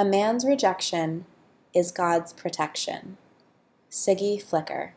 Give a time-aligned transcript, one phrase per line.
[0.00, 1.26] A man's rejection
[1.74, 3.18] is God's protection.
[3.90, 4.94] Siggy Flicker.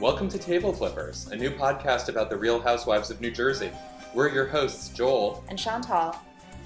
[0.00, 3.70] Welcome to Table Flippers, a new podcast about the Real Housewives of New Jersey.
[4.14, 5.44] We're your hosts, Joel.
[5.50, 6.16] And Chantal.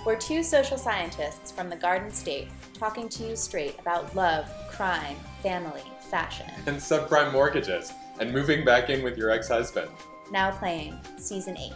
[0.07, 5.17] We're two social scientists from the Garden State talking to you straight about love, crime,
[5.43, 5.83] family,
[6.13, 6.47] fashion.
[6.67, 9.91] And subprime mortgages, and moving back in with your ex husband.
[10.31, 11.73] Now playing season 8.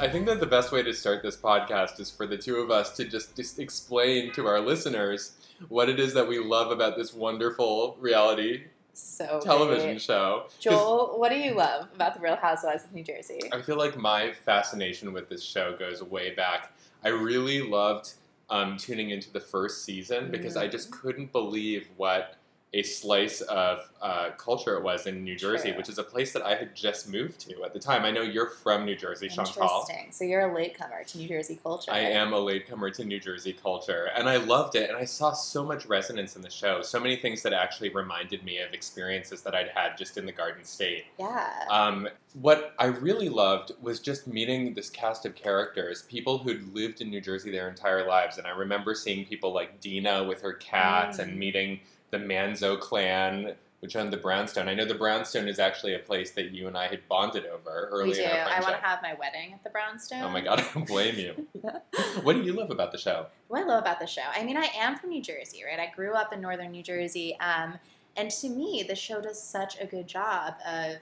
[0.00, 2.70] I think that the best way to start this podcast is for the two of
[2.70, 5.32] us to just, just explain to our listeners
[5.68, 10.00] what it is that we love about this wonderful reality So television great.
[10.02, 10.46] show.
[10.58, 13.40] Joel, what do you love about the Real Housewives of New Jersey?
[13.52, 16.72] I feel like my fascination with this show goes way back.
[17.04, 18.14] I really loved
[18.48, 21.00] um, tuning into the first season because I just Mm-hmm.
[21.00, 22.36] couldn't believe what
[22.72, 25.78] a slice of uh, culture it was in New Jersey, True.
[25.78, 28.04] which is a place that I had just moved to at the time.
[28.04, 29.64] I know you're from New Jersey, Chantal.
[29.88, 30.12] Interesting.
[30.12, 31.90] So you're a latecomer to New Jersey culture.
[31.90, 34.88] I am a latecomer to New Jersey culture, and I loved it.
[34.88, 36.80] And I saw so much resonance in the show.
[36.80, 40.32] So many things that actually reminded me of experiences that I'd had just in the
[40.32, 41.06] Garden State.
[41.18, 41.50] Yeah.
[41.70, 47.00] Um, what I really loved was just meeting this cast of characters, people who'd lived
[47.00, 48.38] in New Jersey their entire lives.
[48.38, 51.22] And I remember seeing people like Dina with her cats Mm.
[51.24, 51.80] and meeting
[52.10, 54.68] the Manzo clan, which owned the Brownstone.
[54.68, 57.88] I know the Brownstone is actually a place that you and I had bonded over
[57.90, 58.22] early we do.
[58.22, 60.22] in our I want to have my wedding at the Brownstone.
[60.22, 61.46] Oh my god, I don't blame you.
[62.22, 63.26] what do you love about the show?
[63.48, 65.78] What I love about the show, I mean, I am from New Jersey, right?
[65.78, 67.78] I grew up in northern New Jersey, um,
[68.16, 70.96] and to me, the show does such a good job of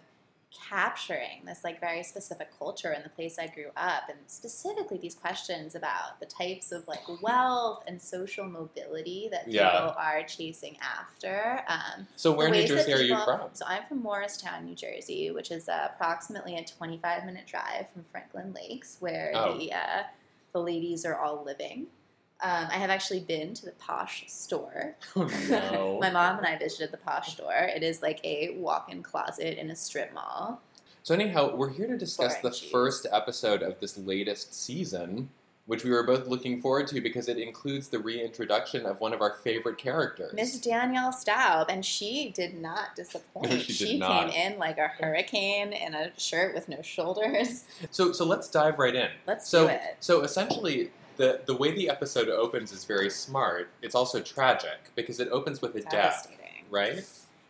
[0.50, 5.14] capturing this like very specific culture in the place I grew up, and specifically these
[5.14, 9.94] questions about the types of like wealth and social mobility that people Yeah.
[9.96, 11.62] are chasing after.
[11.68, 13.40] Um, So where in New Jersey are you from?
[13.52, 18.04] So I'm from Morristown, New Jersey, which is uh, approximately a 25 minute drive from
[18.04, 19.56] Franklin Lakes, where Oh.
[19.58, 20.02] the uh,
[20.52, 21.86] the ladies are all living.
[22.40, 24.94] Um, I have actually been to the Posh store.
[25.16, 25.98] Oh no.
[26.00, 27.52] My mom and I visited the Posh store.
[27.74, 30.60] It is like a walk-in closet in a strip mall.
[31.02, 35.30] So anyhow, we're here to discuss the first episode of this latest season,
[35.66, 39.20] which we were both looking forward to because it includes the reintroduction of one of
[39.20, 40.32] our favorite characters.
[40.34, 43.52] Miss Danielle Staub, and she did not disappoint.
[43.62, 44.30] She did not.
[44.30, 47.64] came in like a hurricane in a shirt with no shoulders.
[47.90, 49.08] So so let's dive right in.
[49.26, 49.96] Let's So do it.
[50.00, 53.70] so essentially the the way the episode opens is very smart.
[53.82, 56.26] It's also tragic because it opens with a death,
[56.70, 57.04] right?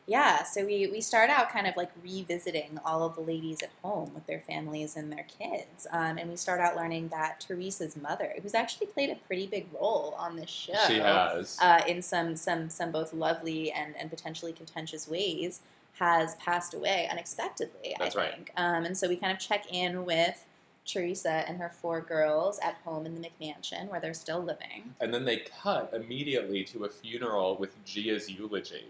[0.08, 3.68] Yeah, so we, we start out kind of like revisiting all of the ladies at
[3.82, 5.86] home with their families and their kids.
[5.92, 9.66] Um, and we start out learning that Teresa's mother, who's actually played a pretty big
[9.74, 11.58] role on this show, She has.
[11.60, 15.60] uh, in some, some, some both lovely and, and potentially contentious ways,
[15.98, 18.50] has passed away unexpectedly, That's I right.
[18.56, 20.46] Um, and so we kind of check in with
[20.92, 24.94] Teresa and her four girls at home in the McMansion where they're still living.
[25.00, 28.86] and then they cut immediately to a funeral with Gia's eulogy,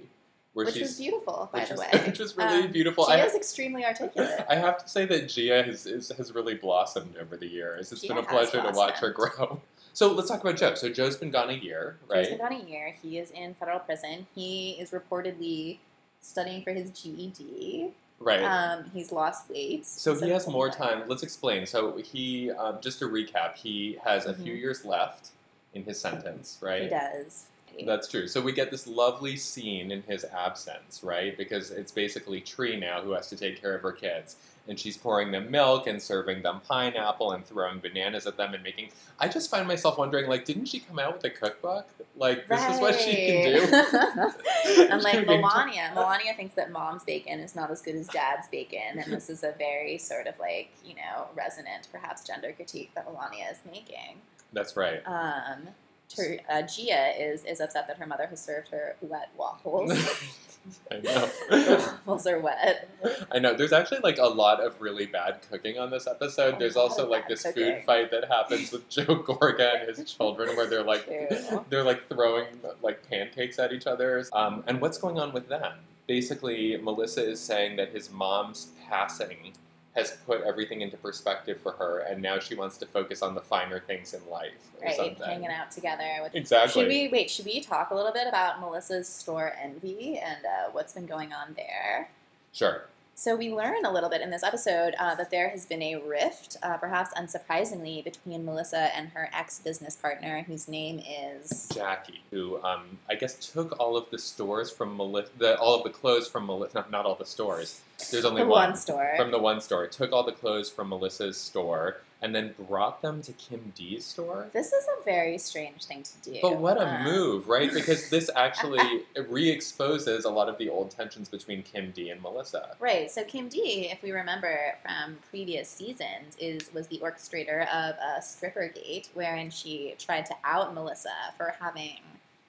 [0.54, 2.02] where Which she's was beautiful, by the was, way.
[2.06, 3.04] which was really Um, beautiful.
[3.06, 4.44] I- Gia's extremely articulate.
[4.48, 7.90] I have to say that Gia has, is, has really blossomed over the years.
[7.92, 9.60] It's Gia been a pleasure to watch her grow.
[9.92, 10.74] So let's talk about Joe.
[10.76, 12.20] So Joe's been gone a year, right?
[12.20, 12.94] He's been gone a year.
[13.02, 14.28] He is in federal prison.
[14.34, 15.78] He is reportedly
[16.20, 17.90] studying for his GED.
[18.20, 18.42] Right.
[18.42, 19.86] Um, he's lost weight.
[19.86, 21.04] so he has more time.
[21.06, 21.66] Let's explain.
[21.66, 24.58] So he, um, just to recap, he has a few Mhm.
[24.60, 25.28] years left
[25.74, 26.82] in his sentence, right?
[26.82, 27.44] He does.
[27.86, 28.26] That's true.
[28.26, 31.36] So we get this lovely scene in his absence, right?
[31.38, 34.34] Because it's basically Tre now who has to take care of her kids.
[34.68, 38.62] And she's pouring them milk and serving them pineapple and throwing bananas at them and
[38.62, 38.90] making.
[39.18, 41.88] I just find myself wondering, like, didn't she come out with a cookbook?
[42.16, 44.92] Like, this is what she can do?
[44.92, 48.98] and like Milania, Milania thinks that mom's bacon is not as good as dad's bacon,
[48.98, 53.06] and this is a very sort of like you know resonant, perhaps gender critique that
[53.06, 54.20] Milania is making.
[54.52, 55.00] That's right.
[55.06, 55.68] Um,
[56.08, 59.92] Ter- uh, Gia is is upset that her mother has served her wet waffles.
[60.90, 61.28] I know.
[62.06, 62.88] waffles are wet.
[63.32, 63.54] I know.
[63.54, 66.54] There's actually like a lot of really bad cooking on this episode.
[66.54, 67.76] A There's also like this cooking.
[67.76, 71.64] food fight that happens with Joe Gorga and his children, where they're like True.
[71.70, 72.46] they're like throwing
[72.82, 74.24] like pancakes at each other.
[74.32, 75.72] Um, and what's going on with them?
[76.06, 79.52] Basically, Melissa is saying that his mom's passing
[79.98, 83.40] has put everything into perspective for her, and now she wants to focus on the
[83.40, 85.22] finer things in life or Right, something.
[85.24, 86.34] hanging out together with.
[86.34, 86.82] Exactly.
[86.82, 87.28] Should we wait?
[87.30, 91.32] Should we talk a little bit about Melissa's store envy and uh, what's been going
[91.32, 92.08] on there?
[92.52, 92.84] Sure.
[93.18, 95.96] So we learn a little bit in this episode uh, that there has been a
[95.96, 102.62] rift, uh, perhaps unsurprisingly, between Melissa and her ex-business partner, whose name is Jackie, who
[102.62, 106.28] um, I guess took all of the stores from Melissa, the, all of the clothes
[106.28, 107.80] from Melissa, not, not all the stores.
[108.12, 108.68] There's only the one.
[108.68, 109.14] one store.
[109.16, 113.22] From the one store, took all the clothes from Melissa's store, and then brought them
[113.22, 114.48] to Kim D's store.
[114.52, 116.38] This is a very strange thing to do.
[116.42, 117.72] But what a Um, move, right?
[117.72, 122.76] Because this actually re-exposes a lot of the old tensions between Kim D and Melissa.
[122.80, 123.10] Right.
[123.10, 128.20] So Kim D, if we remember from previous seasons, is was the orchestrator of a
[128.20, 132.00] stripper gate wherein she tried to out Melissa for having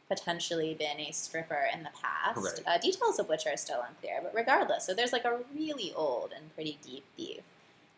[0.07, 2.37] potentially been a stripper in the past.
[2.37, 2.61] Right.
[2.65, 6.33] Uh, details of which are still unclear, but regardless, so there's like a really old
[6.35, 7.43] and pretty deep beef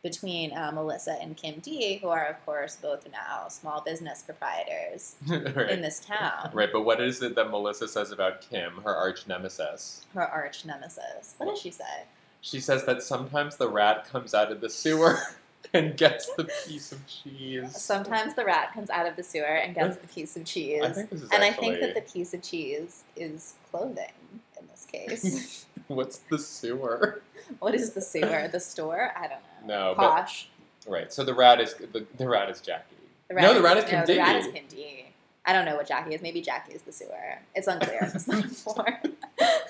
[0.03, 5.15] between uh, Melissa and Kim D, who are of course both now small business proprietors
[5.27, 5.69] right.
[5.69, 6.49] in this town.
[6.53, 10.05] Right, but what is it that Melissa says about Kim, her arch nemesis?
[10.13, 11.35] Her arch nemesis.
[11.37, 12.03] What does she say?
[12.41, 15.19] She says that sometimes the rat comes out of the sewer
[15.73, 17.79] and gets the piece of cheese.
[17.79, 20.81] Sometimes the rat comes out of the sewer and gets the piece of cheese.
[20.83, 24.11] I think this is and I think that the piece of cheese is clothing
[24.59, 25.67] in this case.
[25.87, 27.21] what's the sewer?
[27.59, 28.49] what is the sewer?
[28.51, 29.11] The store?
[29.15, 29.50] I don't know.
[29.65, 30.49] No, but Posh.
[30.87, 31.11] right.
[31.11, 32.95] So the rat is the, the rat is Jackie.
[33.29, 35.05] The No, the rat is no, Kim the rat is Kim D.
[35.45, 36.21] I don't know what Jackie is.
[36.21, 37.39] Maybe Jackie is the sewer.
[37.55, 38.11] It's unclear.
[38.15, 39.15] It's not informed.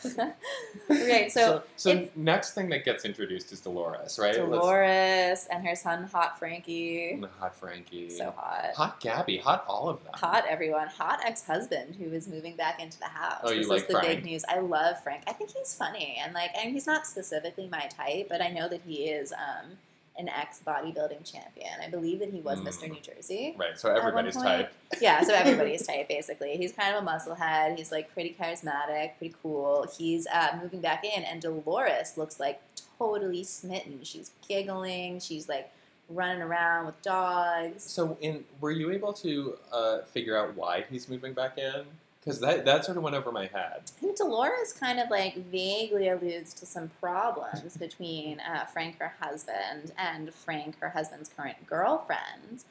[0.89, 4.35] okay, so, so, it's- next thing that gets introduced is Dolores, right?
[4.37, 7.21] Let's- Dolores and her son, Hot Frankie.
[7.39, 8.71] hot Frankie, So hot.
[8.75, 10.13] hot Gabby, hot all of them.
[10.15, 10.87] Hot everyone.
[10.87, 13.41] Hot ex husband who is moving back into the house.
[13.43, 14.07] Oh, you this like is the Frank?
[14.07, 14.43] big news.
[14.47, 15.23] I love Frank.
[15.27, 18.67] I think he's funny and like and he's not specifically my type, but I know
[18.69, 19.77] that he is um
[20.17, 21.71] an ex bodybuilding champion.
[21.83, 22.67] I believe that he was Mm.
[22.67, 22.89] Mr.
[22.89, 23.55] New Jersey.
[23.57, 24.71] Right, so everybody's type.
[24.99, 26.57] Yeah, so everybody's type basically.
[26.57, 27.77] He's kind of a musclehead.
[27.77, 29.87] He's like pretty charismatic, pretty cool.
[29.97, 32.61] He's uh, moving back in, and Dolores looks like
[32.99, 33.99] totally smitten.
[34.03, 35.19] She's giggling.
[35.19, 35.71] She's like
[36.09, 37.83] running around with dogs.
[37.83, 41.85] So, in were you able to uh, figure out why he's moving back in?
[42.21, 43.81] Because that that sort of went over my head.
[43.97, 49.13] I think Dolores kind of like vaguely alludes to some problems between uh, Frank, her
[49.19, 52.63] husband, and Frank, her husband's current girlfriend.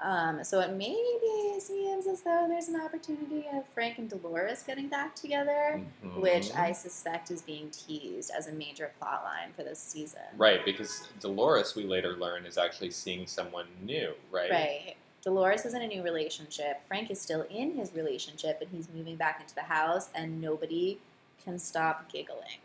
[0.00, 4.88] Um, so it maybe seems as though there's an opportunity of Frank and Dolores getting
[4.88, 6.20] back together, Mhm.
[6.20, 10.20] which I suspect is being teased as a major plot line for this season.
[10.36, 14.50] Right, because Dolores, we later learn, is actually seeing someone new, right?
[14.50, 14.96] Right.
[15.22, 16.82] Dolores is in a new relationship.
[16.86, 20.98] Frank is still in his relationship, and he's moving back into the house, and nobody
[21.44, 22.60] can stop giggling.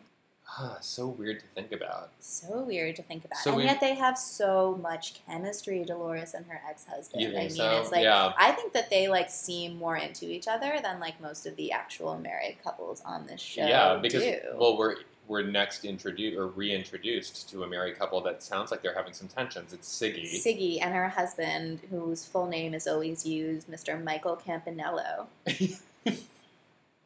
[0.58, 2.12] Ah, so weird to think about.
[2.20, 3.40] So weird to think about.
[3.40, 7.24] So and yet they have so much chemistry, Dolores and her ex husband.
[7.24, 7.82] You I mean, so?
[7.82, 8.34] it's like yeah.
[8.38, 11.72] I think that they like seem more into each other than like most of the
[11.72, 13.66] actual married couples on this show.
[13.66, 14.38] yeah, because do.
[14.56, 14.98] well, we're
[15.34, 19.28] we're next introduced or reintroduced to a married couple that sounds like they're having some
[19.28, 19.74] tensions.
[19.74, 20.32] It's Siggy.
[20.32, 24.02] Siggy and her husband, whose full name is always used, Mr.
[24.02, 25.26] Michael Campanella.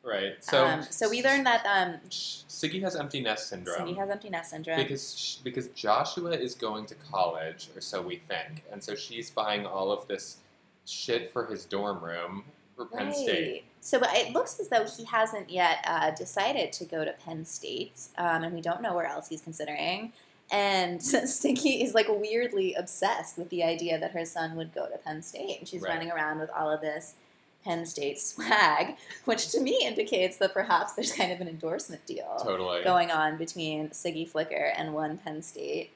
[0.03, 0.35] right.
[0.41, 3.87] So um, so we learned that um, Siggy has empty nest syndrome.
[3.87, 4.77] Siggy has empty nest syndrome.
[4.77, 9.65] because because Joshua is going to college, or so we think, and so she's buying
[9.65, 10.39] all of this
[10.85, 12.43] shit for his dorm room
[12.77, 13.65] for Penn State.
[13.81, 17.99] So it looks as though he hasn't yet uh, decided to go to Penn State,
[18.17, 20.13] um, and we don't know where else he's considering.
[20.51, 24.97] And Stinky is like weirdly obsessed with the idea that her son would go to
[24.99, 25.93] Penn State, and she's Right.
[25.93, 27.15] running around with all of this
[27.63, 28.95] Penn State swag,
[29.25, 32.83] which to me indicates that perhaps there's kind of an endorsement deal Totally.
[32.83, 35.89] going on between Siggy Flicker and one Penn State.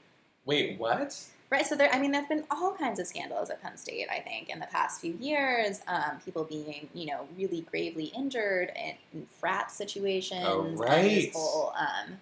[0.46, 1.18] Wait, what?
[1.52, 1.90] Right, so there.
[1.92, 4.08] I mean, there've been all kinds of scandals at Penn State.
[4.10, 8.72] I think in the past few years, um, people being, you know, really gravely injured
[8.74, 10.46] in, in frat situations.
[10.46, 11.04] Oh, And right.
[11.04, 12.20] this whole, um,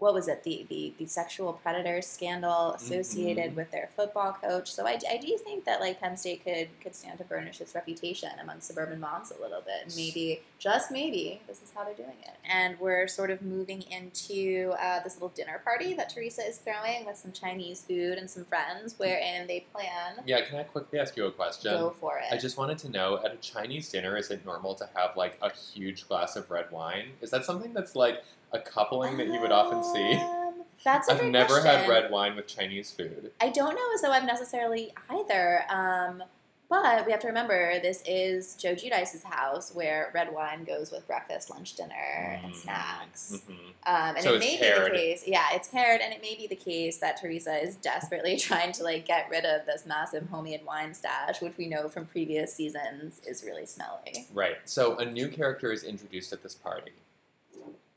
[0.00, 0.42] what was it?
[0.44, 3.54] The, the the sexual predator scandal associated Mhm.
[3.54, 4.72] with their football coach.
[4.72, 7.74] So I, I do think that like Penn State could could stand to burnish its
[7.74, 9.94] reputation among suburban moms a little bit.
[9.96, 12.34] Maybe just maybe this is how they're doing it.
[12.50, 17.04] And we're sort of moving into uh, this little dinner party that Teresa is throwing
[17.06, 21.16] with some Chinese food and some friends, wherein they plan Yeah, can I quickly ask
[21.16, 21.70] you a question?
[21.72, 22.32] go for it.
[22.32, 25.38] I just wanted to know at a Chinese dinner, is it normal to have like
[25.42, 27.12] a huge glass of red wine?
[27.20, 30.14] Is that something that's like a coupling that you would often see?
[30.14, 33.32] Um, That's a I've great never had red wine with Chinese food.
[33.40, 35.64] I don't know as though I've necessarily either.
[35.70, 36.22] Um,
[36.68, 41.04] but we have to remember this is Joe Giudice's house where red wine goes with
[41.08, 42.56] breakfast, lunch, dinner, and Mm.
[42.56, 43.32] snacks.
[43.48, 43.50] Mhm.
[43.86, 44.84] Um, and So it may paired.
[44.84, 47.74] be the case, yeah, it's paired, and it may be the case that Teresa is
[47.74, 51.88] desperately trying to like get rid of this massive homemade wine stash, which we know
[51.88, 54.28] from previous seasons is really smelly.
[54.32, 54.58] Right.
[54.64, 56.92] So a new character is introduced at this party.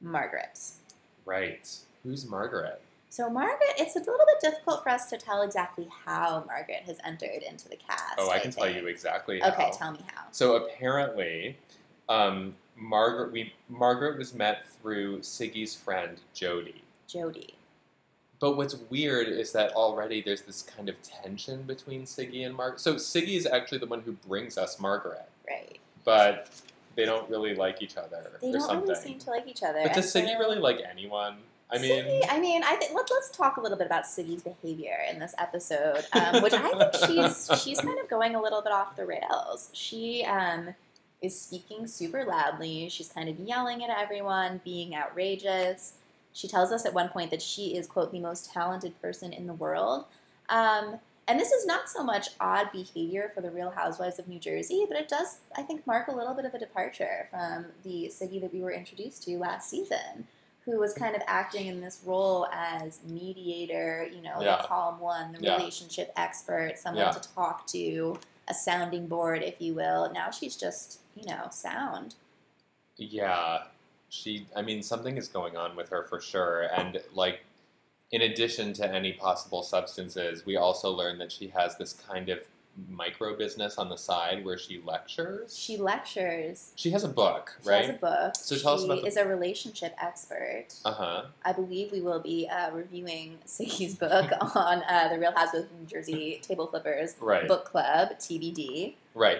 [0.04, 0.60] Margaret.
[1.26, 1.68] Right.
[2.04, 2.82] Who's Margaret?
[3.10, 6.98] So Margaret, it's a little bit difficult for us to tell exactly how Margaret has
[7.06, 8.16] entered into the cast.
[8.18, 9.50] Oh, I can tell you exactly how.
[9.50, 10.24] Okay, tell me how.
[10.32, 11.56] So apparently,
[12.10, 16.84] um, Margaret we Margaret was met through Siggy's friend Jody.
[17.08, 17.54] Jody.
[18.40, 22.82] But what's weird is that already there's this kind of tension between Siggy and Margaret.
[22.82, 25.80] So Siggy is actually the one who brings us Margaret, Right.
[26.04, 26.50] but
[26.96, 28.90] they don't really like each other They or don't something.
[28.90, 29.82] really seem to like each other.
[29.84, 31.38] but does Siggy so- really like anyone?
[31.72, 34.44] I mean, Siggy, I mean, I think let, let's talk a little bit about Siggy's
[34.44, 38.62] behavior in this episode, um, which I think she's she's kind of going a little
[38.62, 39.70] bit off the rails.
[39.74, 40.76] She um,
[41.22, 42.90] is speaking super loudly.
[42.90, 45.94] She's kind of yelling at everyone, being outrageous.
[46.34, 49.48] She tells us at one point that she is quote the most talented person in
[49.48, 50.06] the world.
[50.50, 54.40] Um, and this is not so much odd behavior for the Real Housewives of New
[54.40, 58.12] Jersey, but it does, I think, mark a little bit of a departure from the
[58.14, 60.28] Siggy that we were introduced to last season
[60.66, 64.58] who was kind of acting in this role as mediator, you know, Yeah.
[64.62, 65.58] the calm one, the Yeah.
[65.58, 67.12] relationship expert, someone Yeah.
[67.12, 70.10] to talk to, a sounding board, if you will.
[70.12, 72.16] Now she's just, you know, sound.
[72.96, 73.64] Yeah,
[74.10, 74.48] she.
[74.56, 77.44] I mean, something is going on with her for sure, and like,
[78.14, 82.40] in addition to any possible substances, we also learned that she has this kind of
[82.88, 85.58] micro business on the side where she lectures.
[85.58, 86.72] She lectures.
[86.76, 87.82] She has a book, She right?
[87.82, 88.36] She has a book.
[88.36, 90.68] So tell us about the- is a relationship expert.
[90.86, 91.24] Uh huh.
[91.44, 95.72] I believe we will be uh, reviewing Siggy's book on uh, the Real Housewives of
[95.80, 97.48] New Jersey Table Flippers Right.
[97.48, 98.94] Book Club, TBD.
[99.16, 99.40] Right.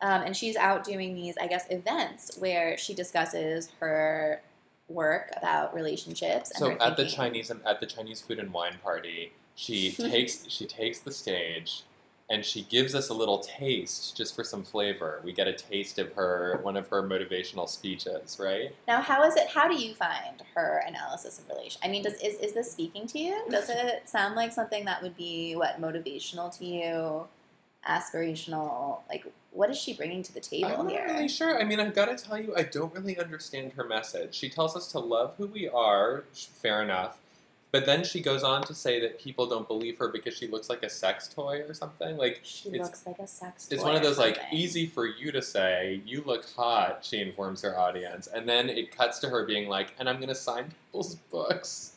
[0.00, 4.42] Um, and she's out doing these, I guess, events where she discusses her
[4.88, 6.50] work about relationships.
[6.50, 7.06] And So at the.
[7.06, 11.84] Chinese at the Chinese food and wine party, she takes she takes the stage
[12.30, 15.20] and she gives us a little taste just for some flavor.
[15.24, 18.74] We get a taste of her one of her motivational speeches, right?
[18.88, 19.48] Now, how is it?
[19.48, 21.80] How do you find her analysis of relation?
[21.84, 23.44] I mean, does is, is this speaking to you?
[23.50, 27.26] Does it sound like something that would be what motivational to you,
[27.88, 29.00] aspirational?
[29.08, 31.06] Like, what is she bringing to the table I'm not here?
[31.06, 31.58] really sure.
[31.60, 34.34] I mean, I've got to tell you, I don't really understand her message.
[34.34, 37.18] She tells us to love who we are, fair enough.
[37.70, 40.70] But then she goes on to say that people don't believe her because she looks
[40.70, 42.16] like a sex toy or something.
[42.16, 43.66] Like, She it's- looks like a sex.
[43.66, 43.74] Toy.
[43.74, 47.62] It's one of those like easy for you to say, you look hot, she informs
[47.62, 48.28] her audience.
[48.28, 51.93] And then it cuts to her being like, and I'm gonna sign people's books.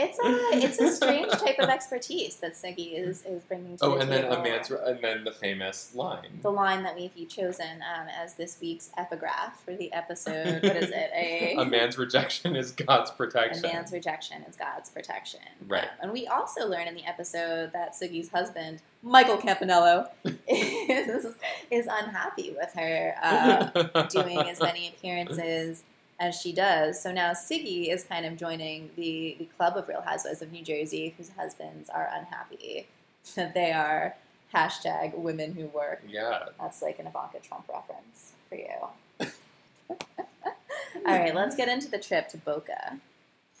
[0.00, 3.94] It's a it's a strange type of expertise that Siggy is is bringing to Oh,
[3.96, 4.36] the and then table.
[4.36, 6.38] a man's and then the famous line.
[6.42, 10.62] the line that we've chosen um, as this week's epigraph for the episode.
[10.62, 11.10] What is it?
[11.14, 13.64] A, A man's rejection is God's protection.
[13.64, 15.40] a man's rejection is God's protection.
[15.66, 15.82] Right.
[15.84, 20.10] Um, and we also learn in the episode that Siggy's husband, Michael Campanella,
[20.48, 21.26] is,
[21.72, 25.82] is unhappy with her uh, doing as many appearances
[26.20, 27.00] as she does.
[27.00, 30.64] So now Siggy is kind of joining the, the club of Real Housewives of New
[30.64, 32.86] Jersey whose husbands are unhappy
[33.36, 34.16] that they are
[34.54, 36.02] hashtag women who work.
[36.08, 36.46] yeah.
[36.60, 38.66] That's like an Ivanka Trump reference for you.
[41.06, 42.98] All right, let's get into the trip to Boca.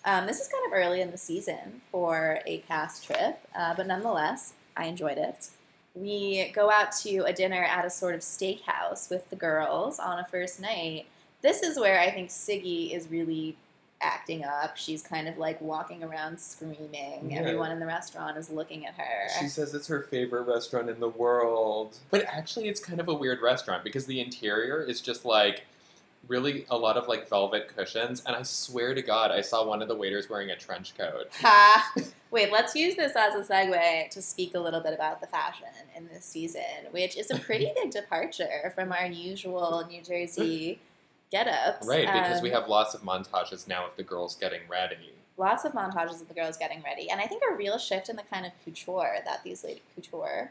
[0.04, 3.86] Um, this is kind of early in the season for a cast trip, uh, but
[3.86, 5.48] nonetheless, I enjoyed it.
[5.94, 10.18] We go out to a dinner at a sort of steakhouse with the girls on
[10.18, 11.06] a first night.
[11.42, 13.56] This is where I think Siggy is really
[14.00, 14.76] acting up.
[14.76, 17.30] She's kind of like walking around screaming.
[17.30, 17.38] Yeah.
[17.38, 19.28] Everyone in the restaurant is looking at her.
[19.40, 21.98] She says it's her favorite restaurant in the world.
[22.10, 25.64] But actually, it's kind of a weird restaurant because the interior is just like
[26.26, 28.22] really a lot of like velvet cushions.
[28.26, 31.28] And I swear to God, I saw one of the waiters wearing a trench coat.
[31.40, 31.94] Ha!
[32.30, 35.68] Wait, let's use this as a segue to speak a little bit about the fashion
[35.96, 40.78] in this season, which is a pretty big departure from our usual New Jersey
[41.30, 41.86] get-ups.
[41.86, 45.12] Right, because we Um, have lots of montages now of the girls getting ready.
[45.36, 48.16] lots of montages of the girls getting ready, and I think a real shift in
[48.16, 50.50] the kind of couture that these ladies couture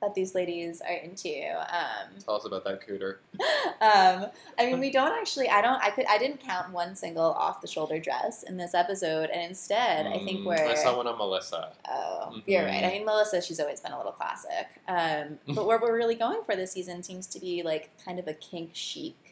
[0.00, 1.34] that these ladies are into.
[1.58, 3.16] Um, Tell us about that cooter.
[3.80, 5.48] um, I mean, we don't actually.
[5.48, 5.82] I don't.
[5.82, 6.06] I could.
[6.08, 10.44] I didn't count one single off-the-shoulder dress in this episode, and instead, I think Mm,
[10.46, 10.54] we're.
[10.68, 11.72] I saw one on Melissa.
[11.88, 12.42] Oh, Mhm.
[12.46, 12.84] you're right.
[12.84, 14.68] I mean, Melissa, she's always been a little classic.
[14.86, 18.28] Um, but what we're really going for this season seems to be like kind of
[18.28, 19.27] a kink chic.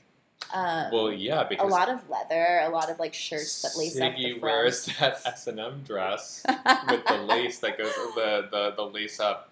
[0.54, 4.00] Um, Well, yeah, because a lot of leather, a lot of like shirts that lace
[4.00, 4.42] up the Siggy front.
[4.42, 6.44] wears that S and M dress
[6.88, 9.50] with the lace that goes the the, the lace up.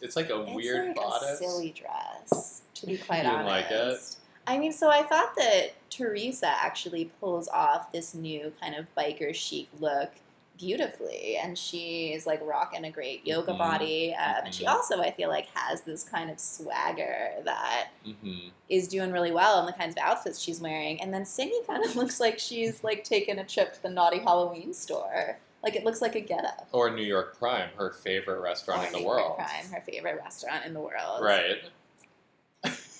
[0.00, 1.30] It's like a it's weird like bodice.
[1.30, 3.48] a silly dress, to be quite You honest.
[3.48, 4.16] like it?
[4.46, 9.34] I mean, so I thought that Teresa actually pulls off this new kind of biker
[9.34, 10.10] chic look
[10.58, 13.58] beautifully, and she is like rocking a great yoga Mhm.
[13.58, 18.48] body, um, and she also I feel like has this kind of swagger that hmm
[18.68, 21.00] is doing really well in the kinds of outfits she's wearing.
[21.00, 24.18] And then Siggy kind of looks like she's like taking a trip to the naughty
[24.18, 25.38] Halloween store.
[25.62, 26.68] Like it looks like a getup.
[26.72, 29.04] Or New York Prime, her favorite restaurant Or in the world.
[29.04, 29.38] New world.
[29.38, 31.22] York Prime, her favorite restaurant in the world.
[31.22, 31.58] Right.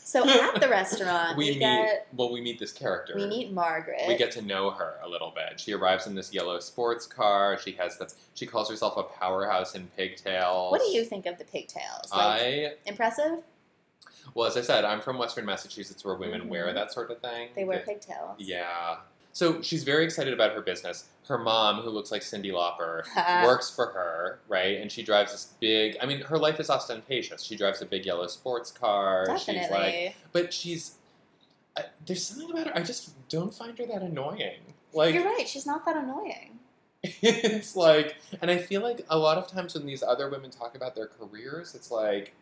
[0.07, 1.59] So at the restaurant, we we, meet.
[1.59, 3.15] get well, we meet this character.
[3.17, 4.03] we meet Margaret.
[4.07, 5.59] We get to know her a little bit.
[5.59, 7.59] She arrives in this yellow sports car.
[7.59, 8.13] She has the.
[8.35, 10.71] She calls herself a powerhouse in pigtails.
[10.71, 12.13] what do you think of the pigtails?
[12.13, 13.43] Like I impressive?
[14.35, 16.49] well, as I said, I'm from Western Massachusetts, where women Mhm.
[16.51, 17.49] wear that sort of thing.
[17.57, 18.37] They wear The- pigtails.
[18.39, 18.99] Yeah.
[19.37, 21.05] So she's very excited about her business.
[21.29, 23.43] Her mom, who looks like Cyndi Lauper, uh-huh.
[23.47, 24.81] works for her, right?
[24.81, 25.95] And she drives this big.
[26.01, 27.45] I mean, her life is ostentatious.
[27.45, 29.27] She drives a big yellow sports car.
[29.27, 29.61] Definitely.
[29.61, 30.95] She's like, but she's.
[31.77, 32.77] I, there's something about her.
[32.79, 34.73] I just don't find her that annoying.
[34.95, 35.47] Like You're right.
[35.47, 36.59] She's not that annoying.
[37.05, 40.75] it's like, and I feel like a lot of times when these other women talk
[40.75, 42.33] about their careers, it's like,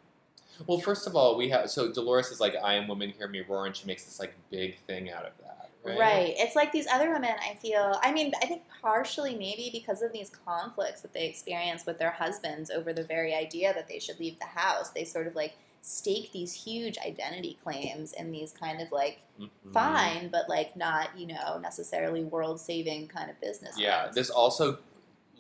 [0.69, 3.41] well, first of all, we have so Dolores is like, "I am woman, hear me
[3.41, 5.99] roar," and she makes this like big thing out of that, right?
[5.99, 6.35] Right.
[6.37, 10.13] It's like these other women, I feel, I mean, I think partially maybe because of
[10.13, 14.19] these conflicts that they experience with their husbands over the very idea that they should
[14.19, 18.81] leave the house, they sort of like stake these huge identity claims in these kind
[18.81, 19.49] of like Mhm.
[19.73, 23.79] fine, but like not, you know, necessarily world saving kind of business.
[23.79, 24.79] Yeah, this also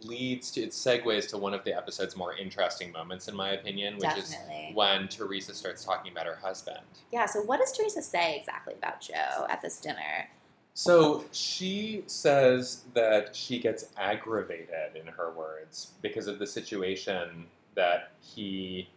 [0.05, 3.95] leads to it segues to one of the episode's more interesting moments, in my opinion,
[3.95, 4.69] which Definitely.
[4.71, 6.81] is when Teresa starts talking about her husband.
[7.13, 10.29] Yeah, so what does Teresa say exactly about Joe at this dinner?
[10.75, 17.47] So she says that she gets aggravated, in her words, because of the situation
[17.77, 18.89] that he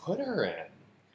[0.00, 0.66] put her in.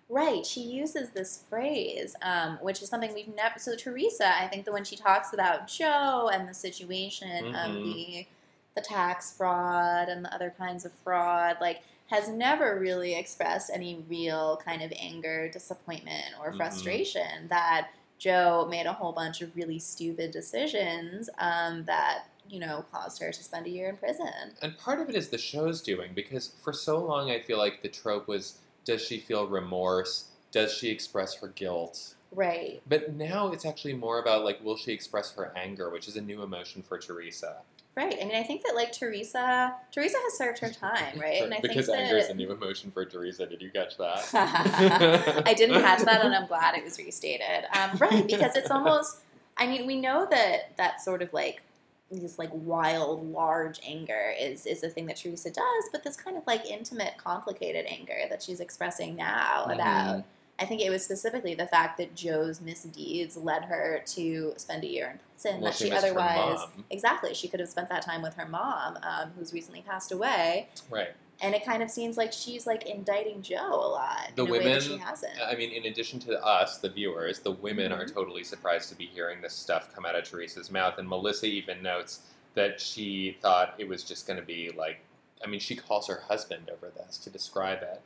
[0.09, 3.57] Right, she uses this phrase, um, which is something we've never.
[3.59, 7.83] So Teresa, I think the when she talks about Joe and the situation of Mhm.
[7.83, 8.27] the
[8.75, 14.03] the tax fraud and the other kinds of fraud, like has never really expressed any
[14.09, 16.57] real kind of anger, disappointment, or Mhm.
[16.57, 22.85] frustration that Joe made a whole bunch of really stupid decisions um, that you know
[22.91, 24.55] caused her to spend a year in prison.
[24.61, 27.81] And part of it is the show's doing because for so long I feel like
[27.81, 30.25] the trope was does she feel remorse?
[30.51, 32.15] Does she express her guilt?
[32.31, 32.81] Right.
[32.87, 36.21] But now it's actually more about like will she express her anger, which is a
[36.21, 37.57] new emotion for Teresa.
[37.93, 38.17] Right.
[38.21, 41.43] I mean, I think that like Teresa, Teresa has served her time, right?
[41.43, 43.45] And I because think anger is a new emotion for Teresa.
[43.45, 44.29] Did you catch that?
[45.45, 47.65] I didn't catch that, and I'm glad it was restated.
[47.77, 49.17] Um, right, because it's almost.
[49.57, 51.63] I mean, we know that that sort of like
[52.09, 56.37] this like wild, large anger is is a thing that Teresa does, but this kind
[56.37, 59.75] of like intimate, complicated anger that she's expressing now Mhm.
[59.75, 60.23] about.
[60.61, 64.87] I think it was specifically the fact that Joe's misdeeds led her to spend a
[64.87, 66.59] year in prison Well, that she she otherwise
[66.91, 70.69] exactly she could have spent that time with her mom, um, who's recently passed away,
[70.89, 71.09] Right.
[71.41, 74.51] and it kind of seems like she's like indicting Joe a lot The in a
[74.51, 75.41] way that she women- hasn't.
[75.41, 78.13] I mean, in addition to us, the viewers, the women are Mhm.
[78.13, 80.99] totally surprised to be hearing this stuff come out of Teresa's mouth.
[80.99, 82.19] And Melissa even notes
[82.53, 84.99] that she thought it was just going to be like,
[85.43, 87.99] I mean, she calls her husband over this to describe it.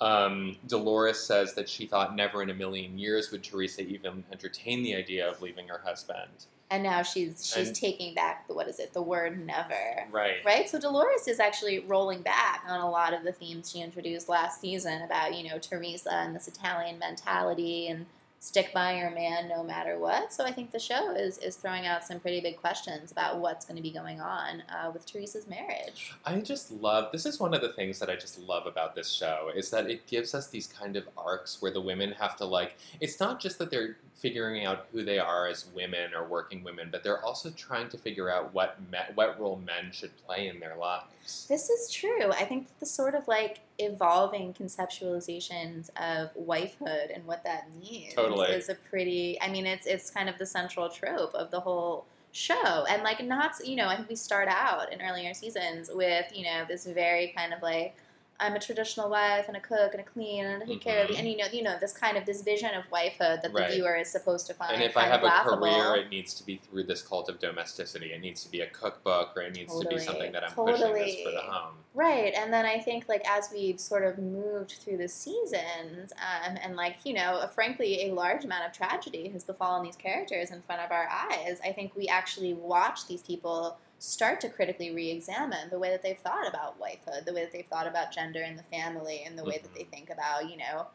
[0.00, 4.82] Um, Dolores says that she thought never in a million years would Teresa even entertain
[4.82, 6.46] the idea of leaving her husband.
[6.70, 10.06] and now she's she's And- taking back the what is it the word never.
[10.10, 10.44] Right.
[10.44, 14.28] Right, so Dolores is actually rolling back on a lot of the themes she introduced
[14.28, 18.06] last season about you know Teresa and this Italian mentality and
[18.44, 20.30] stick by your man no matter what.
[20.30, 23.64] So I think the show is is throwing out some pretty big questions about what's
[23.64, 26.12] going to be going on uh, with Teresa's marriage.
[26.26, 29.10] I just love this is one of the things that I just love about this
[29.10, 32.44] show is that it gives us these kind of arcs where the women have to
[32.44, 36.62] like it's not just that they're figuring out who they are as women or working
[36.62, 40.48] women, but they're also trying to figure out what me, what role men should play
[40.48, 41.46] in their lives.
[41.48, 42.30] This is true.
[42.32, 48.50] I think the sort of like evolving conceptualizations of wifehood and what that means Totally.
[48.52, 49.38] is a pretty.
[49.42, 53.22] I mean, it's it's kind of the central trope of the whole show, and like
[53.24, 56.86] not you know I think we start out in earlier seasons with you know this
[56.86, 57.96] very kind of like.
[58.44, 61.08] I'm a traditional wife and a cook and a clean and I take care of
[61.08, 61.18] the Mhm.
[61.20, 63.70] and you know you know this kind of this vision of wifehood that the Right.
[63.72, 65.58] viewer is supposed to find And if I have a laughable.
[65.66, 68.12] career, it needs to be through this cult of domesticity.
[68.12, 70.92] It needs to be a cookbook, or it needs to be something that I'm pushing
[70.92, 71.84] this for the home.
[71.94, 76.58] Right, and then I think like as we've sort of moved through the seasons, um,
[76.62, 80.60] and like you know, frankly, a large amount of tragedy has befallen these characters in
[80.62, 81.60] front of our eyes.
[81.64, 86.18] I think we actually watch these people start to critically re-examine the way that they've
[86.18, 89.44] thought about wifehood, the way that they've thought about gender and the family, and the
[89.44, 89.76] way that Mhm.
[89.78, 90.86] they think about you know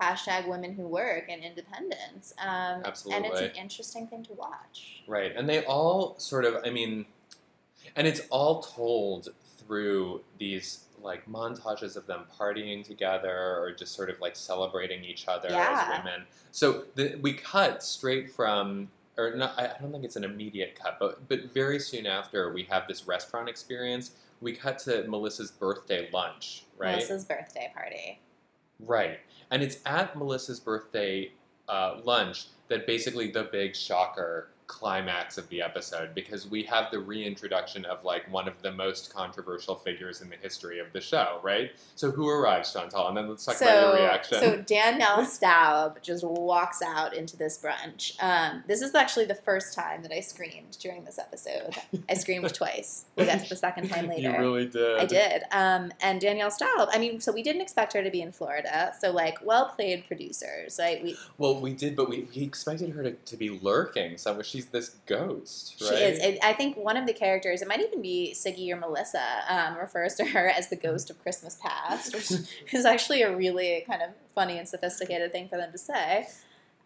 [0.00, 2.34] hashtag women who work and independence.
[2.38, 5.02] Um, And it's an interesting thing to watch.
[5.06, 7.06] Right, and they all sort of, I mean,
[7.94, 14.10] and it's all told through these like montages of them partying together or just sort
[14.10, 15.88] of like celebrating each other Yeah.
[15.92, 16.26] as women.
[16.52, 20.78] So the, we cut straight from, or not, I I don't think it's an immediate
[20.80, 24.12] cut, but but very soon after we have this restaurant experience.
[24.40, 26.96] We cut to Melissa's birthday lunch, right?
[26.96, 28.20] Melissa's birthday party.
[28.80, 29.20] Right.
[29.50, 31.32] And it's at Melissa's birthday
[31.68, 36.98] uh, lunch that basically the big shocker climax of the episode because we have the
[36.98, 41.38] reintroduction of like one of the most controversial figures in the history of the show,
[41.42, 41.70] right?
[41.94, 43.08] So who arrives, Chantal?
[43.08, 44.38] And then let's talk about your reaction.
[44.38, 48.20] So Danielle Staub just walks out into this brunch.
[48.22, 51.76] Um, this is actually the first time that I screamed during this episode.
[52.08, 53.04] I screamed twice.
[53.16, 54.30] To the second time later.
[54.30, 54.98] You really did.
[54.98, 55.42] I did.
[55.50, 58.92] Um, and Danielle Staub, I mean, so we didn't expect her to be in Florida.
[59.00, 61.02] So, like, well played producers, right?
[61.02, 64.44] We, well, we did, but we, we expected her to, to be lurking somewhere.
[64.56, 65.90] She's this ghost, right?
[65.90, 66.38] She is.
[66.42, 70.14] I, think one of the characters, it might even be Siggy or Melissa, um, refers
[70.16, 72.32] to her as the ghost of Christmas past, which
[72.72, 76.26] is actually a really kind of funny and sophisticated thing for them to say.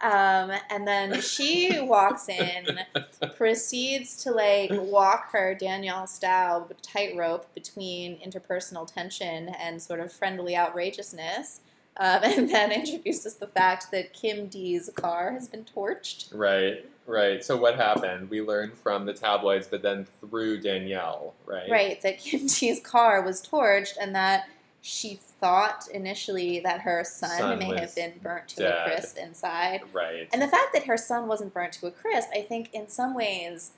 [0.02, 2.80] Um, and then she walks in,
[3.36, 10.56] proceeds to like walk her Danielle Staub tightrope between interpersonal tension and sort of friendly
[10.56, 11.60] outrageousness.
[11.96, 16.34] Um, and then introduces the fact that Kim D's car has been torched.
[16.34, 17.44] Right, right.
[17.44, 18.30] So what happened?
[18.30, 21.70] We learned from the tabloids, but then through Danielle, right?
[21.70, 24.48] Right, that Kim D's car was torched and that
[24.82, 28.72] she thought initially that her son, Son may have been burnt to dead.
[28.72, 29.82] a crisp inside.
[29.92, 30.28] Right.
[30.32, 33.14] And the fact that her son wasn't burnt to a crisp, I think in some
[33.14, 33.72] ways,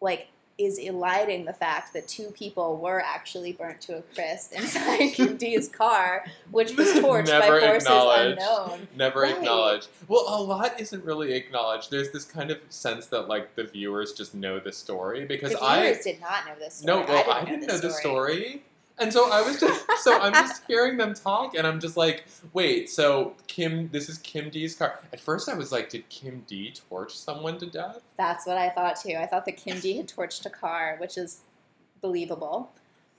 [0.00, 5.10] like, is eliding the fact that two people were actually burnt to a crisp inside
[5.14, 8.88] Kim D's car, which was torched Never by forces unknown.
[8.96, 9.36] Never Right.
[9.36, 9.88] acknowledged.
[10.08, 11.90] Well, a lot isn't really acknowledged.
[11.92, 15.62] There's this kind of sense that like the viewers just know the story because The
[15.62, 17.18] I did not know this no, story.
[17.18, 18.62] well, I I didn't, didn't know, know the this story.
[19.00, 22.26] And so I was just so I'm just hearing them talk, and I'm just like,
[22.52, 22.90] wait.
[22.90, 25.00] So Kim, this is Kim D's car.
[25.12, 28.00] At first, I was like, did Kim D torch someone to death?
[28.16, 29.14] That's what I thought too.
[29.14, 31.42] I thought that Kim D had torched a car, which is
[32.00, 32.70] believable.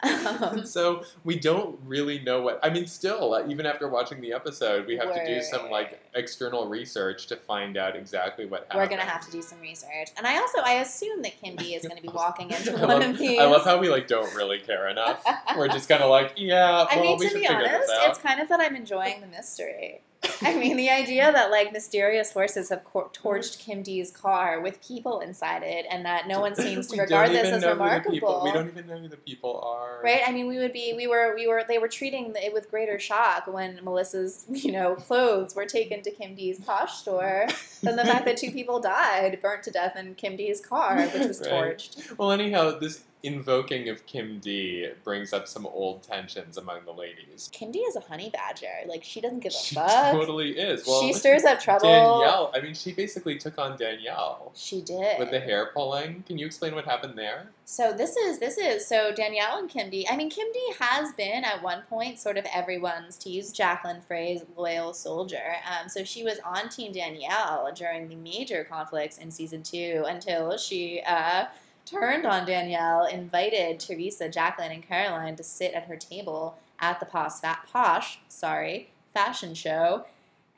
[0.29, 2.59] Um, so we don't really know what.
[2.63, 6.67] I mean, still, even after watching the episode, we have to do some like external
[6.69, 8.79] research to find out exactly what happened.
[8.79, 11.73] we're gonna have to do some research, and I also I assume that Kim D
[11.75, 13.39] is gonna be walking into I one love, of these.
[13.39, 15.23] I love how we like don't really care enough.
[15.57, 16.85] We're just kind of like, yeah.
[16.89, 20.01] I well, mean, we to be honest, it's kind of that I'm enjoying the mystery.
[20.41, 23.71] I mean, the idea that like mysterious forces have cor- torched mm-hmm.
[23.71, 27.47] Kim D's car with people inside it, and that no one seems to regard this
[27.47, 28.41] as know who the remarkable.
[28.43, 30.01] we don't even know who the people are.
[30.03, 30.21] Right?
[30.25, 32.99] I mean, we would be, we were, we were, they were treating it with greater
[32.99, 37.47] shock when Melissa's, you know, clothes were taken to Kim D's posh store
[37.81, 41.27] than the fact that two people died, burnt to death in Kim D's car, which
[41.27, 41.77] was Right.
[41.77, 42.17] torched.
[42.17, 47.49] Well, anyhow, this invoking of Kim D brings up some old tensions among the ladies.
[47.51, 48.67] Kim D is a honey badger.
[48.87, 50.11] Like, she doesn't give a She fuck.
[50.13, 50.87] totally is.
[50.87, 51.87] Well, she stirs up trouble.
[51.89, 52.51] Danielle.
[52.55, 55.19] I mean, she basically took on Danielle She did.
[55.19, 56.23] with the hair pulling.
[56.27, 57.47] Can you explain what happened there?
[57.65, 60.07] So this is this is so Danielle and Kim D.
[60.09, 64.01] I mean, Kim D has been at one point sort of everyone's, to use Jacqueline
[64.01, 65.57] phrase, loyal soldier.
[65.69, 70.57] Um, so she was on Team Danielle during the major conflicts in season two until
[70.57, 71.45] she uh,
[71.89, 77.05] turned on Danielle, invited Teresa, Jacqueline, and Caroline to sit at her table at the
[77.05, 80.05] Posh, posh sorry, fashion show.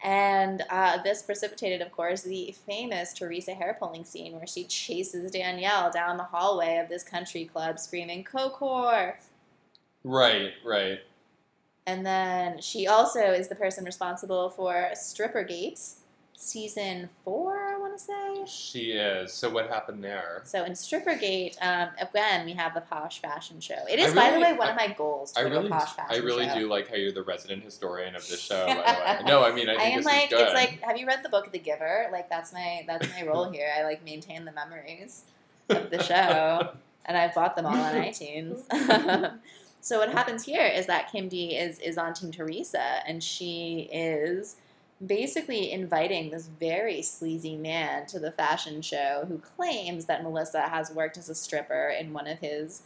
[0.04, 5.30] And uh, this precipitated, of course, the famous Teresa hair pulling scene where she chases
[5.32, 9.14] Danielle down the hallway of this country club screaming, Kokor!
[10.04, 11.00] Right, right.
[11.86, 15.98] And then she also is the person responsible for Stripper Gates,
[16.36, 17.61] season four, I want to
[18.06, 18.44] say.
[18.46, 19.32] She is.
[19.34, 20.42] So what happened there?
[20.46, 23.78] So in Strippergate, um, again, we have the Posh Fashion Show.
[23.90, 25.70] It is, is, by the way, one I- of my goals to I really, a
[25.70, 26.60] Posh Fashion I really Show.
[26.60, 28.66] do like how you're the resident historian of this show.
[28.66, 31.06] By the way, no, I mean I I think am like it's like have you
[31.06, 32.08] read the book The Giver?
[32.12, 33.70] Like that's my that's my role here.
[33.78, 35.24] I like maintain the memories
[35.70, 36.72] of the show,
[37.06, 38.64] and I've bought them all on iTunes.
[39.82, 43.90] so what happens here is that Kim D is is on Team Teresa, and she
[43.92, 44.58] is
[45.06, 50.92] basically inviting this very sleazy man to the fashion show who claims that Melissa has
[50.92, 52.84] worked as a stripper in one of his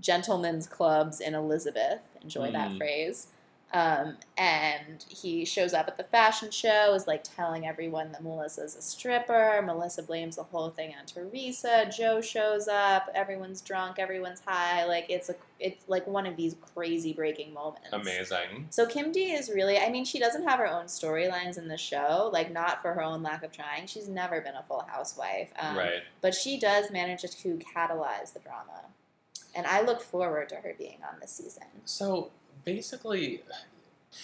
[0.00, 2.00] gentlemen's clubs in Elizabeth.
[2.22, 2.78] Enjoy that Mm.
[2.78, 3.26] phrase.
[3.72, 8.74] Um, and he shows up at the fashion show, is like telling everyone that Melissa's
[8.74, 9.62] a stripper.
[9.64, 11.88] Melissa blames the whole thing on Teresa.
[11.96, 13.08] Joe shows up.
[13.14, 14.00] Everyone's drunk.
[14.00, 14.84] Everyone's high.
[14.86, 17.88] Like it's a, it's like one of these crazy breaking moments.
[17.92, 18.66] Amazing.
[18.70, 21.78] So Kim D is really, I mean, she doesn't have her own storylines in the
[21.78, 23.86] show, like not for her own lack of trying.
[23.86, 25.50] She's never been a full housewife.
[25.60, 26.02] Um, right.
[26.22, 28.86] But she does manage to catalyze the drama.
[29.54, 31.66] And I look forward to her being on this season.
[31.84, 32.30] So
[32.64, 33.42] basically,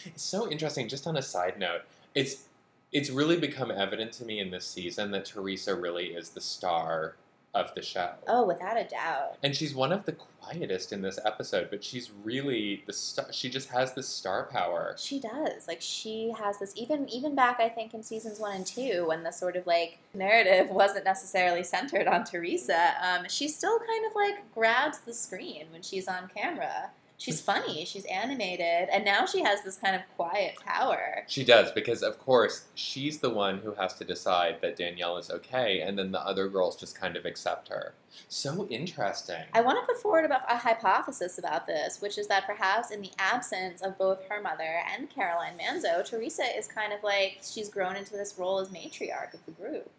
[0.05, 0.89] it's so interesting.
[0.89, 1.83] Just on a side note,
[2.15, 2.45] it's
[2.93, 7.17] it's really become evident to me in this season that Teresa really is the star
[7.57, 8.11] of the show.
[8.29, 9.39] Oh, without a doubt.
[9.43, 13.33] And she's one of the quietest in this episode, but she's really the star.
[13.33, 14.95] She just has this star power.
[14.99, 15.67] She does.
[15.67, 19.23] Like she has this even even back I think in seasons one and two when
[19.23, 22.95] the sort of like narrative wasn't necessarily centered on Teresa.
[23.03, 26.91] Um, she still kind of like grabs the screen when she's on camera.
[27.19, 27.85] She's funny.
[27.85, 31.25] She's animated, and now she has this kind of quiet power.
[31.27, 35.31] She does because, of course, she's the one who has to decide that Danielle is
[35.31, 37.95] okay, and then the other girls just kind of accept her.
[38.29, 39.45] So interesting.
[39.55, 43.01] I want to put forward about a hypothesis about this, which is that perhaps in
[43.01, 47.69] the absence of both her mother and Caroline Manzo, Teresa is kind of like she's
[47.69, 49.91] grown into this role as matriarch of the group.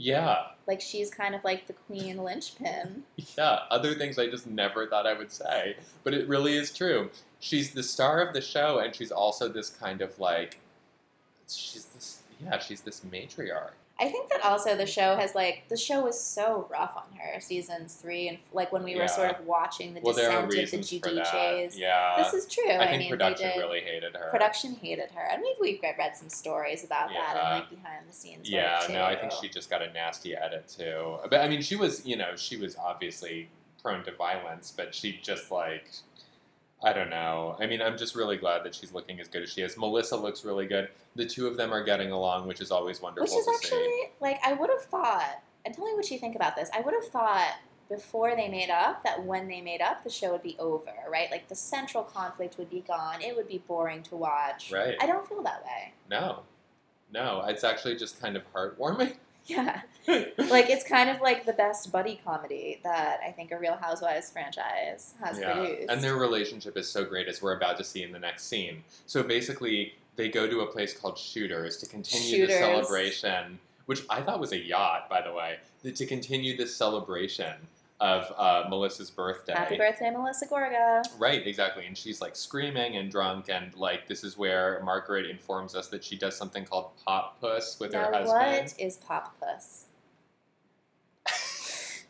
[0.00, 0.36] Yeah,
[0.68, 3.02] Like she's kind of like the queen linchpin.
[3.36, 3.60] yeah.
[3.68, 7.10] Other things I just never thought I would say, but it really is true.
[7.40, 10.60] She's the star of the show, and she's also this kind of like,
[11.48, 13.72] she's this, yeah, she's this matriarch.
[14.00, 17.40] I think that also the show has like the show was so rough on her
[17.40, 20.56] seasons three and like when we were sort of watching the Well, descent of the.
[20.58, 21.76] Giudices.
[21.76, 22.70] Yeah, This is true.
[22.70, 24.30] I think mean, production did, really hated her.
[24.30, 28.08] production hated her, and maybe we've read read some stories about that and like behind
[28.08, 28.48] the scenes.
[28.48, 31.16] Yeah, no, I think she just got a nasty edit too.
[31.28, 33.48] But I mean, she was, you know, she was obviously
[33.82, 35.90] prone to violence, but she just like,
[36.82, 37.56] I don't know.
[37.58, 39.76] I mean, I'm just really glad that she's looking as good as she is.
[39.76, 40.88] Melissa looks really good.
[41.16, 44.06] The two of them are getting along, which is always wonderful Which is actually see.
[44.20, 45.42] like I would have thought.
[45.64, 46.70] And tell me what you think about this.
[46.72, 47.54] I would have thought
[47.88, 51.30] before they made up that when they made up, the show would be over, right?
[51.30, 53.22] Like the central conflict would be gone.
[53.22, 54.70] It would be boring to watch.
[54.72, 54.96] Right?
[55.00, 55.92] I don't feel that way.
[56.08, 56.42] No,
[57.12, 59.16] no, it's actually just kind of heartwarming.
[59.48, 59.80] Yeah.
[60.06, 64.30] like it's kind of like the best buddy comedy that I think a Real Housewives
[64.30, 65.90] franchise has yeah, produced.
[65.90, 68.84] and their relationship is so great as we're about to see in the next scene.
[69.06, 74.20] So basically, they go to a place called Shooters to continue the celebration, which I
[74.20, 77.54] thought was a yacht, by the way, to continue this celebration
[78.00, 79.52] of uh, Melissa's birthday.
[79.54, 81.02] Happy birthday, Melissa Gorga.
[81.18, 81.86] Right, exactly.
[81.86, 86.04] And she's like screaming and drunk, and like this is where Margaret informs us that
[86.04, 88.26] she does something called pop puss with her husband.
[88.28, 89.86] what is Pop Puss?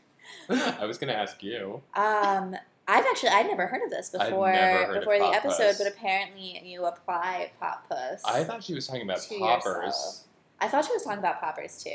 [0.51, 1.83] I was going to ask you.
[1.95, 5.69] Um, I've actually I'd never heard of this before never heard of before the episode,
[5.69, 5.79] Puss.
[5.79, 8.23] but apparently you apply Pop Puss.
[8.25, 9.85] I thought she was talking about poppers.
[9.85, 10.25] yourself.
[10.61, 11.91] I thought she was talking about poppers too.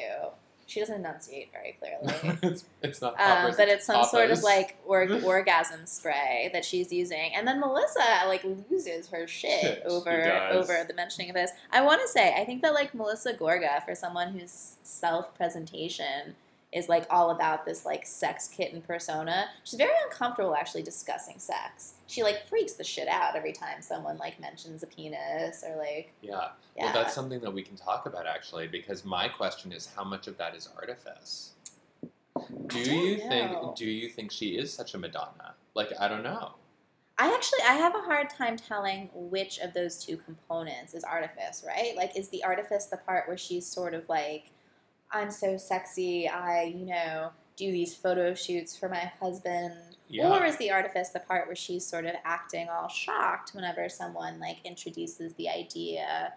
[0.65, 2.37] She doesn't enunciate very clearly.
[2.43, 6.91] it's, it's not Um, but it's some sort of like or- orgasm spray that she's
[6.91, 11.51] using, and then Melissa like loses her shit over over the mentioning of this.
[11.71, 16.35] I want to say I think that like Melissa Gorga, for someone whose self presentation
[16.73, 21.93] is like all about this like sex kitten persona, she's very uncomfortable actually discussing sex.
[22.07, 26.13] She like freaks the shit out every time someone like mentions a penis or like
[26.21, 26.49] Yeah.
[26.75, 26.85] yeah.
[26.85, 30.27] Well, that's something that we can talk about actually, because my question is, how much
[30.27, 31.51] of that is artifice?
[32.67, 33.29] Do you know.
[33.29, 33.75] think?
[33.75, 35.53] Do you think she is such a Madonna?
[35.75, 36.55] Like, I don't know.
[37.17, 41.63] I actually I have a hard time telling which of those two components is artifice,
[41.65, 41.95] right?
[41.95, 44.51] Like is the artifice the part where she's sort of like
[45.13, 49.73] I'm so sexy, I, you know, do these photo shoots for my husband.
[50.07, 50.29] Yeah.
[50.29, 54.39] Or is the artifice the part where she's sort of acting all shocked whenever someone
[54.39, 56.33] like introduces the idea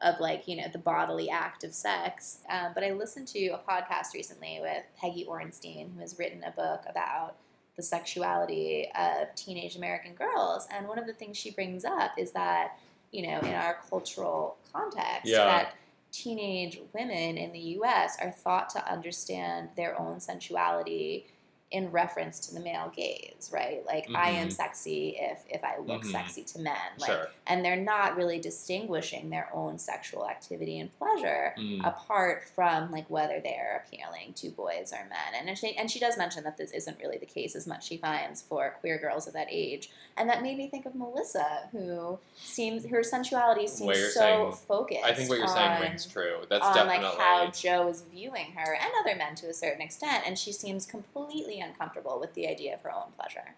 [0.00, 2.38] of like, you know, the bodily act of sex?
[2.50, 6.50] Um, but I listened to a podcast recently with Peggy Orenstein, who has written a
[6.50, 7.36] book about
[7.76, 10.66] the sexuality of teenage American girls.
[10.72, 12.78] And one of the things she brings up is that,
[13.12, 15.44] you know, in our cultural context, Yeah.
[15.44, 15.74] that
[16.18, 21.26] teenage women in the US are thought to understand their own sensuality
[21.70, 23.84] in reference to the male gaze, right?
[23.84, 24.52] Like I am Mhm.
[24.52, 26.12] sexy if if I look Mhm.
[26.12, 26.76] sexy to men.
[26.98, 27.28] Like Sure.
[27.46, 31.86] and they're not really distinguishing their own sexual activity and pleasure Mm.
[31.86, 35.46] apart from like whether they're appealing to boys or men.
[35.46, 37.98] And she, and she does mention that this isn't really the case as much she
[37.98, 39.90] finds for queer girls of that age.
[40.16, 45.04] And that made me think of Melissa, who seems her sensuality seems so saying- focused.
[45.04, 46.46] I think what you're on, saying rings true.
[46.48, 47.04] That's on definitely.
[47.04, 50.52] like how Joe is viewing her and other men to a certain extent, and she
[50.52, 53.54] seems completely uncomfortable with the idea of her own pleasure.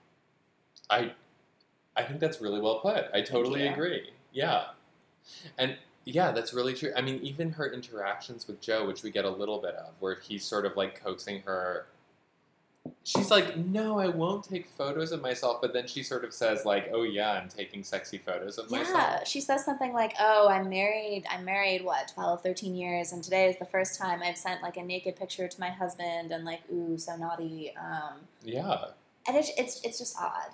[0.89, 1.13] I,
[1.97, 3.07] I think that's really well put.
[3.15, 4.11] I totally agree.
[4.33, 4.65] Yeah,
[5.59, 6.93] and yeah, that's really true.
[6.97, 10.19] I mean, even her interactions with Joe, which we get a little bit of, where
[10.21, 11.87] he's sort of like coaxing her.
[13.03, 16.65] She's like, "No, I won't take photos of myself," but then she sort of says,
[16.65, 20.49] "Like, oh yeah, I'm taking sexy photos of Yeah, myself." she says something like, "Oh,
[20.49, 21.25] I'm married.
[21.31, 24.77] I'm married what 12, 13 years, and today is the first time I've sent like
[24.77, 28.87] a naked picture to my husband, and like, ooh, so naughty." Um, Yeah,
[29.27, 30.51] and it's it's it's just odd.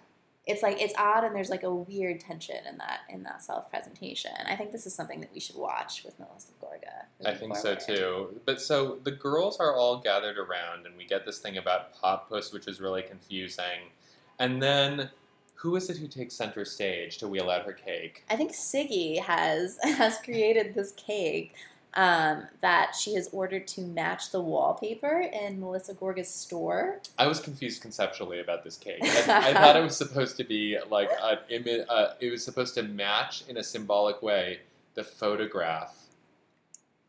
[0.46, 3.68] It's like it's odd and there's like a weird tension in that in that self
[3.68, 4.30] presentation.
[4.46, 7.26] I think this is something that we should watch with Melissa Gorga.
[7.28, 8.40] I think so too.
[8.44, 12.28] But so the girls are all gathered around, and we get this thing about Pop
[12.28, 13.90] Puss, which is really confusing.
[14.38, 15.10] And then,
[15.54, 18.22] who is it who takes center stage to wheel out her cake?
[18.30, 21.54] I think Siggy has has created this cake
[21.96, 27.00] um, that she has ordered to match the wallpaper in Melissa Gorga's store.
[27.18, 28.98] I was confused conceptually about this cake.
[29.02, 32.74] I, I thought it was supposed to be like an imi- uh, it was supposed
[32.74, 34.60] to match in a symbolic way
[34.94, 35.94] the photograph.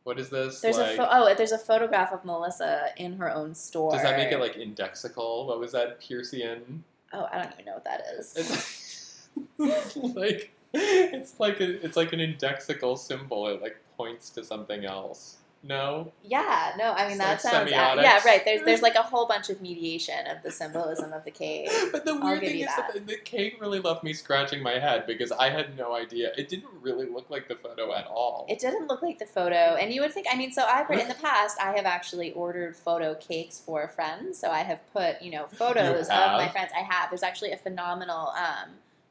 [0.04, 0.62] What is this?
[0.62, 3.91] There's like, a pho- oh, there's a photograph of Melissa in her own store.
[3.91, 5.47] does that make it like indexical?
[5.47, 6.00] What was that?
[6.00, 6.80] Peircean?
[7.12, 8.34] Oh, I don't even know what that is.
[8.38, 9.28] It's,
[9.60, 13.47] it's like it's like a, it's like an indexical symbol.
[13.47, 15.38] It like points to something else.
[15.64, 18.04] No, Yeah, no, I mean that like sounds semiotics.
[18.04, 18.46] yeah right.
[18.46, 21.70] There's there's like a whole bunch of mediation of the symbolism of the cake.
[21.92, 23.08] but the weird thing is that that.
[23.08, 26.32] the, cake really left me scratching my head because I had no idea.
[26.38, 28.46] It didn't really look like the photo at all.
[28.48, 30.28] It didn't look like the photo, and you would think.
[30.32, 34.38] I mean, so I've in the past I have actually ordered photo cakes for friends.
[34.38, 36.72] So I have put you know photos of my friends.
[36.78, 37.10] I have.
[37.10, 38.70] There's actually a phenomenal um,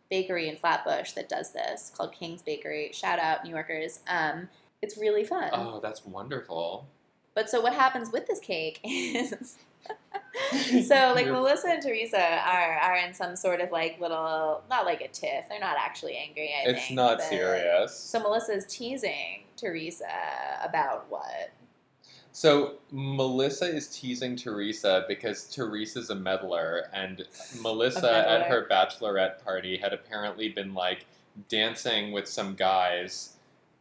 [0.08, 2.90] bakery in Flatbush that does this called King's Bakery.
[2.92, 4.00] Shout out New Yorkers.
[4.08, 4.48] Um,
[4.82, 5.50] it's really fun.
[5.52, 6.86] oh, that's wonderful.
[7.34, 9.58] But so what happens with this cake is
[10.86, 15.00] so like Melissa and Teresa are are in some sort of like little not like
[15.00, 15.44] a tiff.
[15.48, 16.50] They're not actually angry.
[16.54, 17.96] I It's think, not serious.
[17.96, 20.04] So Melissa is teasing Teresa
[20.62, 21.52] about what?
[22.32, 27.24] So Melissa is teasing Teresa because Teresa's a meddler, and
[27.62, 31.06] Melissa A at her bachelorette party had apparently been like
[31.48, 33.35] dancing with some guys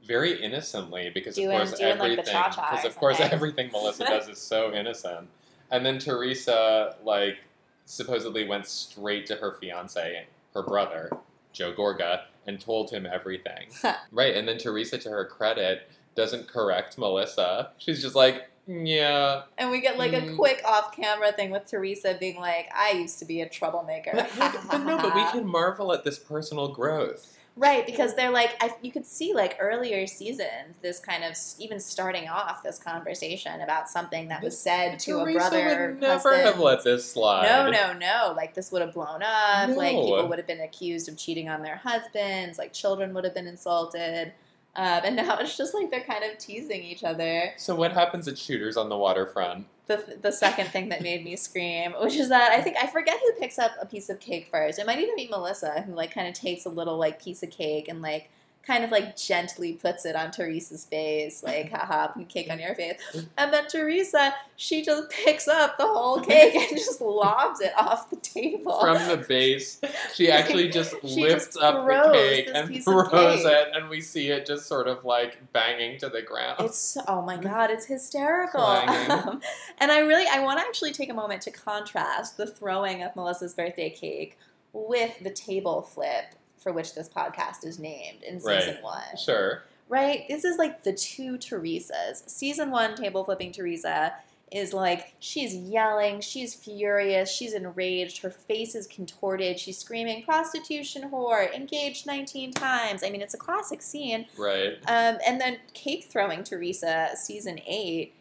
[0.05, 4.27] very innocently because Doing- of course doing, everything cha-cha because of course everything Melissa does
[4.29, 5.27] is so innocent.
[5.71, 7.37] And then Teresa like
[7.85, 11.09] supposedly went straight to her fiance, her brother,
[11.53, 13.67] Joe Gorga, and told him everything.
[14.11, 17.71] right, and then Teresa to her credit doesn't correct Melissa.
[17.77, 19.43] She's just like, yeah.
[19.57, 20.35] And we get like a Mm.
[20.37, 24.11] quick off camera thing with Teresa being like, I used to be a troublemaker.
[24.37, 27.37] But, but no, but we can marvel at this personal growth.
[27.57, 31.79] Right, because they're like, I, you could see like earlier seasons, this kind of even
[31.79, 35.91] starting off this conversation about something that was said to a brother.
[35.91, 36.47] would never husband.
[36.47, 37.43] have let this slide.
[37.43, 38.33] No, no, no.
[38.35, 39.69] Like this would have blown up.
[39.69, 42.57] Like people would have been accused of cheating on their husbands.
[42.57, 44.33] Like children would have been insulted.
[44.75, 47.53] Um, and now it's just like they're kind of teasing each other.
[47.57, 49.67] So what happens at Shooters on the waterfront?
[49.87, 53.19] The, the second thing that made me scream, which is that I think I forget
[53.19, 54.79] who picks up a piece of cake first.
[54.79, 57.51] It might even be Melissa who like kind of takes a little like piece of
[57.51, 58.29] cake and like
[58.65, 62.75] kind of like gently puts it on Teresa's face, like haha, put cake on your
[62.75, 62.99] face.
[63.37, 68.09] And then Teresa, she just picks up the whole cake and just lobs it off
[68.09, 68.79] the table.
[68.79, 69.79] From the base,
[70.13, 73.45] she actually just She lifts just up the cake and throws cake.
[73.45, 76.61] it, and we see it just sort of like banging to the ground.
[76.61, 78.61] It's oh my god, it's hysterical.
[78.61, 79.41] Um,
[79.77, 83.15] and I really I want to actually take a moment to contrast the throwing of
[83.15, 84.37] Melissa's birthday cake
[84.73, 88.83] with the table flip for which this podcast is named in season Right.
[88.83, 89.17] one.
[89.23, 89.61] sure.
[89.87, 90.25] Right?
[90.27, 92.27] This is like the two Teresas.
[92.27, 94.15] Season one, table flipping Teresa
[94.51, 101.11] is like she's yelling, she's furious, she's enraged, her face is contorted, she's screaming, prostitution
[101.11, 103.03] whore, engaged 19 times.
[103.03, 104.25] I mean, it's a classic scene.
[104.35, 104.73] Right.
[104.87, 108.15] Um, and then cake throwing Teresa, season eight,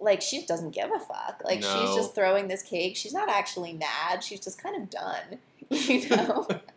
[0.00, 1.40] like she doesn't give a fuck.
[1.44, 2.96] Like she's just throwing this cake.
[2.96, 4.24] She's not actually mad.
[4.24, 5.38] She's just kind of done.
[5.68, 6.46] You know,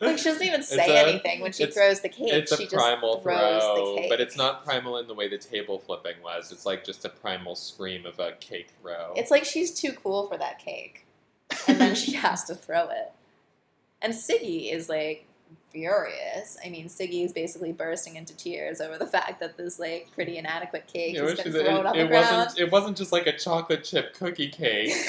[0.00, 2.32] like she doesn't even say a- anything when she throws the cake.
[2.32, 4.10] It's a she primal throws throw, the cake.
[4.10, 6.52] but it's not primal in the way the table flipping was.
[6.52, 9.12] It's like just a primal scream of a cake throw.
[9.16, 11.06] It's like she's too cool for that cake,
[11.66, 13.12] and then she has to throw it.
[14.02, 15.26] And Siggy is like
[15.72, 16.56] furious.
[16.64, 20.36] I mean, Siggy is basically bursting into tears over the fact that this like pretty
[20.36, 22.36] inadequate cake You know, has been thrown it, on the it ground.
[22.36, 22.58] wasn't.
[22.60, 24.92] It wasn't just like a chocolate chip cookie cake.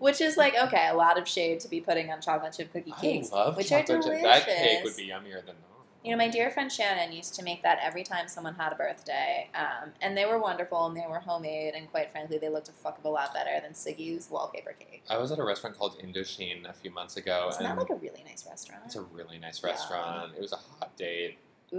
[0.00, 2.94] Which is like okay, a lot of shade to be putting on chocolate chip cookie
[3.00, 4.22] cakes, I love which chocolate are chip.
[4.22, 5.54] That cake would be yummier than.
[6.02, 8.74] You know, my dear friend Shannon used to make that every time someone had a
[8.74, 12.70] birthday, um, and they were wonderful and they were homemade, and quite frankly, they looked
[12.70, 15.02] a fuck of a lot better than Siggy's wallpaper cake.
[15.10, 17.96] I was at a restaurant called Indochine a few months ago, Isn't that like a
[17.96, 18.80] really nice restaurant?
[18.86, 19.72] it's a really nice Yeah.
[19.72, 20.32] restaurant.
[20.34, 21.36] It was a hot date.
[21.74, 21.76] Ooh.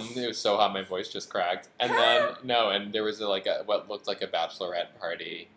[0.00, 1.68] Mhm, It was so hot, my voice just cracked.
[1.78, 5.48] And then no, and there was a, like a what looked like a bachelorette party.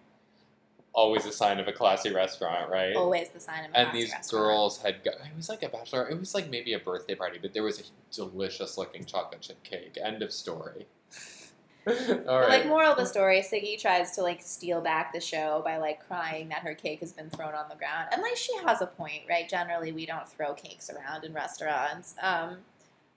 [0.96, 2.96] Always a sign of a classy restaurant, right?
[2.96, 4.46] Always the sign of a and these restaurant.
[4.46, 7.40] girls had go- it was like a bachelor it was like maybe a birthday party
[7.42, 7.84] but there was a
[8.16, 10.86] delicious looking chocolate chip cake end of story
[11.88, 12.50] All But, right.
[12.50, 16.08] like moral of the story, Siggy tries to like steal back the show by like
[16.08, 18.86] crying that her cake has been thrown on the ground, and like she has a
[18.86, 19.50] point, right?
[19.50, 22.16] Generally, we don't throw cakes around in restaurants.
[22.22, 22.60] Um,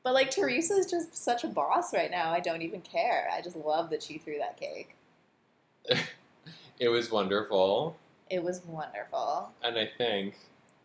[0.02, 2.32] but like Teresa's just such a boss right now.
[2.32, 3.28] I don't even care.
[3.32, 4.96] I just love that she threw that cake.
[6.78, 7.96] it was wonderful.
[8.30, 9.50] It was wonderful.
[9.62, 10.36] And I think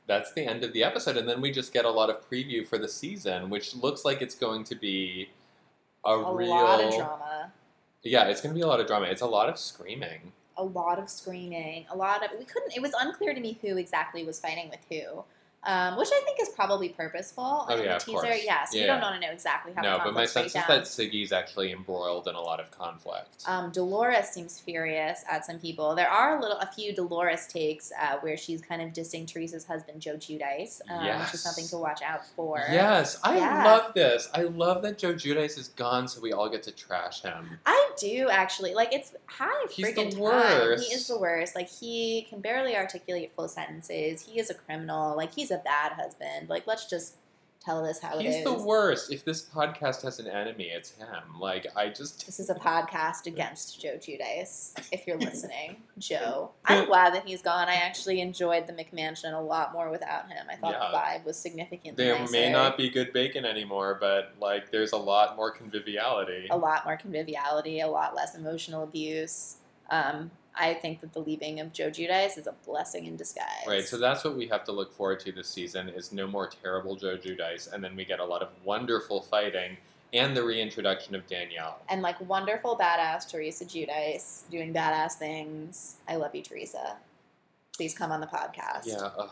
[0.07, 1.17] that's the end of the episode.
[1.17, 4.21] And then we just get a lot of preview for the season, which looks like
[4.21, 5.29] it's going to be
[6.05, 6.49] a, A real.
[6.49, 7.51] lot of drama.
[8.03, 9.05] Yeah, it's going to be a lot of drama.
[9.07, 10.31] It's a lot of screaming.
[10.57, 12.73] a lot of screaming, a lot of we couldn't.
[12.75, 15.23] It was unclear to me who exactly was fighting with who,
[15.63, 17.65] um, which I think is probably purposeful.
[17.69, 18.41] Oh, yeah, the teaser, course.
[18.43, 18.87] yes, we Yeah.
[18.87, 19.81] don't want to know exactly how.
[19.81, 19.97] To do it.
[19.97, 20.81] No, the but my sense is that down.
[20.81, 23.43] Siggy's actually embroiled in a lot of conflict.
[23.45, 25.93] Um, Dolores seems furious at some people.
[25.95, 29.65] There are a little, a few Dolores takes uh, where she's kind of dissing Teresa's
[29.65, 32.57] husband, Joe Giudice, um, which is something to watch out for.
[32.71, 33.63] yes, I Yeah.
[33.65, 34.29] love this.
[34.33, 37.59] I love that Joe Giudice is gone, so we all get to trash him.
[37.65, 40.19] I do actually like it's high He's the freaking time.
[40.19, 40.87] worst.
[40.87, 41.55] He is the worst.
[41.55, 44.21] Like he can barely articulate full sentences.
[44.25, 45.15] He is a criminal.
[45.15, 46.49] Like he's a bad husband.
[46.49, 47.15] Like let's just
[47.63, 48.43] tell this how it He's is.
[48.43, 49.11] the worst.
[49.11, 51.39] If this podcast has an enemy, it's him.
[51.39, 54.73] Like I just This is a podcast against Joe Giudice.
[54.91, 57.69] If you're listening, Joe, I'm glad that he's gone.
[57.69, 60.47] I actually enjoyed the McMansion a lot more without him.
[60.49, 62.31] I thought the vibe was significantly there nicer.
[62.31, 66.47] may not be good bacon anymore, but like there's a lot more conviviality.
[66.49, 69.57] a lot more conviviality, a lot less emotional abuse.
[69.91, 73.45] Um, I think that the leaving of Joe Giudice is a blessing in disguise.
[73.67, 76.47] Right, so that's what we have to look forward to this season is no more
[76.47, 79.77] terrible Joe Giudice, and then we get a lot of wonderful fighting
[80.13, 81.79] and the reintroduction of Danielle.
[81.87, 85.95] and like wonderful badass Teresa Giudice doing badass things.
[86.07, 86.97] I love you, Teresa.
[87.77, 88.85] Please come on the podcast.
[88.85, 89.29] Yeah, ugh,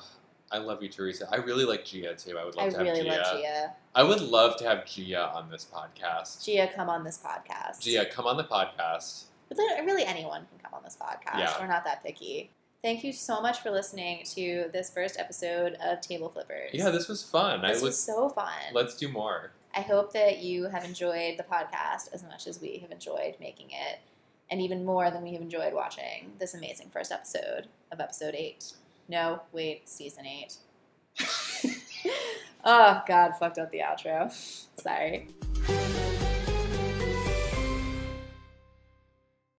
[0.51, 1.27] I love you, Teresa.
[1.31, 2.37] I really like Gia too.
[2.37, 3.09] I would love I to have really Gia.
[3.09, 3.73] love Gia.
[3.93, 6.45] I would love to have Gia on this podcast.
[6.45, 7.81] Gia, come on this podcast.
[7.81, 9.25] Gia, come on the podcast.
[9.49, 11.39] But really, anyone can come on this podcast.
[11.39, 11.59] Yeah.
[11.59, 12.51] We're not that picky.
[12.81, 16.69] Thank you so much for listening to this first episode of Table Flippers.
[16.71, 17.61] Yeah, this was fun.
[17.61, 17.99] this I was was.
[17.99, 18.53] so fun.
[18.73, 19.51] Let's do more.
[19.75, 23.71] I hope that you have enjoyed the podcast as much as we have enjoyed making
[23.71, 23.99] it,
[24.49, 28.73] and even more than we have enjoyed watching this amazing first episode of episode eight.
[29.09, 30.55] No, wait, season eight.
[32.63, 34.31] oh, God, fucked up the outro.
[34.81, 35.27] Sorry.